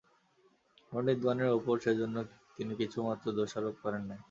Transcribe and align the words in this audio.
পণ্ডিতগণের 0.91 1.51
উপর 1.59 1.75
সেজন্য 1.85 2.15
তিনি 2.57 2.73
কিছুমাত্র 2.81 3.25
দোষারোপ 3.37 3.75
করেন 3.83 4.03
নাই। 4.09 4.19